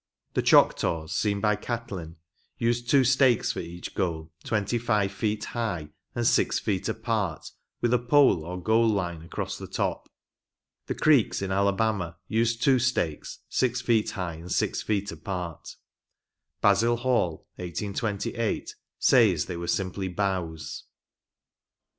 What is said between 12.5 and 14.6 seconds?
two stakes, six feet high THE ORiaiKAL GAME. 15 and